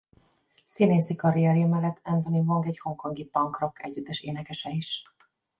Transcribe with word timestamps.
Színészi 0.63 1.15
karrierje 1.15 1.67
mellett 1.67 1.99
Anthony 2.03 2.39
Wong 2.45 2.67
egy 2.67 2.79
hongkongi 2.79 3.23
punk-rock 3.25 3.83
együttes 3.83 4.21
énekese 4.21 4.69
is. 4.69 5.03